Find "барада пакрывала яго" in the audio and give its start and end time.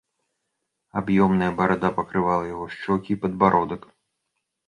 1.59-2.65